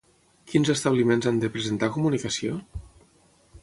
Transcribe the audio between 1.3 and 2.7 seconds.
han de presentar Comunicació?